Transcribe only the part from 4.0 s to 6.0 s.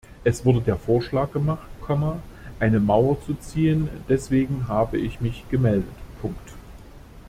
deswegen habe ich mich gemeldet.